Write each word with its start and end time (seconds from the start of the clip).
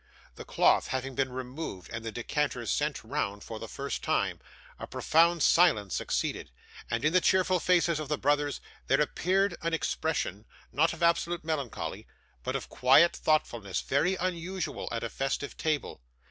The 0.33 0.45
cloth 0.45 0.87
having 0.87 1.13
been 1.13 1.31
removed 1.31 1.87
and 1.93 2.03
the 2.03 2.11
decanters 2.11 2.71
sent 2.71 3.03
round 3.03 3.43
for 3.43 3.59
the 3.59 3.67
first 3.67 4.01
time, 4.03 4.39
a 4.79 4.87
profound 4.87 5.43
silence 5.43 5.93
succeeded, 5.93 6.49
and 6.89 7.05
in 7.05 7.13
the 7.13 7.21
cheerful 7.21 7.59
faces 7.59 7.99
of 7.99 8.07
the 8.07 8.17
brothers 8.17 8.61
there 8.87 8.99
appeared 8.99 9.55
an 9.61 9.75
expression, 9.75 10.47
not 10.71 10.91
of 10.93 11.03
absolute 11.03 11.43
melancholy, 11.43 12.07
but 12.43 12.55
of 12.55 12.67
quiet 12.67 13.15
thoughtfulness 13.15 13.81
very 13.81 14.15
unusual 14.15 14.89
at 14.91 15.03
a 15.03 15.09
festive 15.11 15.55
table. 15.55 16.01